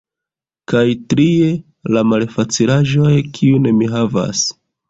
[0.71, 1.51] Kaj trie,
[1.97, 4.47] la malfacilaĵoj, kiun mi havas.